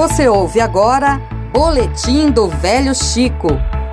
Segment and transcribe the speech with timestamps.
[0.00, 1.20] Você ouve agora
[1.52, 3.48] Boletim do Velho Chico.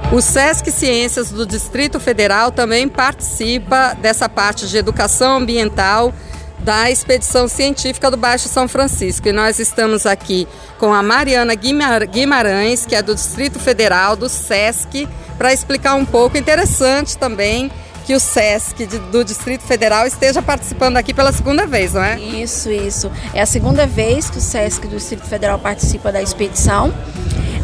[0.10, 6.14] O SESC Ciências do Distrito Federal também participa dessa parte de educação ambiental
[6.60, 9.28] da expedição científica do Baixo São Francisco.
[9.28, 10.48] E nós estamos aqui
[10.80, 16.38] com a Mariana Guimarães, que é do Distrito Federal, do SESC, para explicar um pouco.
[16.38, 17.70] Interessante também
[18.08, 22.18] que o SESC de, do Distrito Federal esteja participando aqui pela segunda vez, não é?
[22.18, 23.12] Isso, isso.
[23.34, 26.94] É a segunda vez que o SESC do Distrito Federal participa da expedição.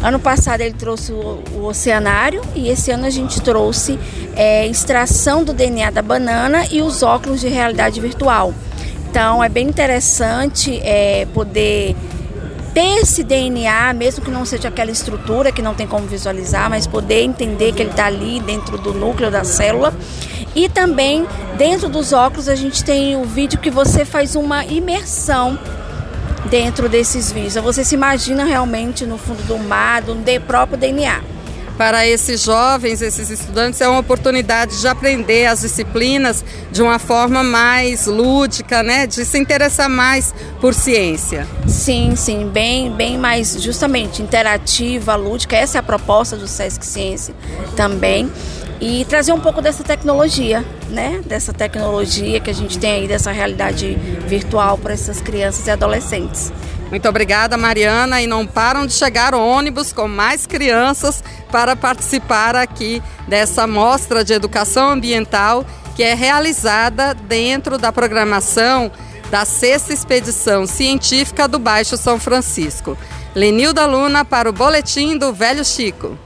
[0.02, 3.98] Ano passado ele trouxe o, o oceanário e esse ano a gente trouxe
[4.36, 8.52] é, extração do DNA da banana e os óculos de realidade virtual.
[9.08, 11.96] Então é bem interessante é, poder
[12.74, 16.86] ter esse DNA, mesmo que não seja aquela estrutura que não tem como visualizar, mas
[16.86, 19.94] poder entender que ele está ali dentro do núcleo da célula.
[20.56, 25.56] E também dentro dos óculos a gente tem o vídeo que você faz uma imersão
[26.50, 27.54] dentro desses vídeos.
[27.54, 31.33] Você se imagina realmente no fundo do mar, do próprio DNA
[31.76, 37.42] para esses jovens, esses estudantes, é uma oportunidade de aprender as disciplinas de uma forma
[37.42, 39.06] mais lúdica, né?
[39.06, 41.46] De se interessar mais por ciência.
[41.66, 45.56] Sim, sim, bem, bem mais justamente interativa, lúdica.
[45.56, 47.34] Essa é a proposta do Sesc Ciência
[47.76, 48.30] também
[48.80, 51.22] e trazer um pouco dessa tecnologia, né?
[51.26, 53.94] Dessa tecnologia que a gente tem aí, dessa realidade
[54.26, 56.52] virtual para essas crianças e adolescentes.
[56.90, 58.22] Muito obrigada, Mariana.
[58.22, 64.32] E não param de chegar ônibus com mais crianças para participar aqui dessa mostra de
[64.32, 65.64] educação ambiental
[65.96, 68.90] que é realizada dentro da programação
[69.30, 72.96] da sexta expedição científica do Baixo São Francisco.
[73.34, 76.16] Lenilda Luna para o Boletim do Velho Chico.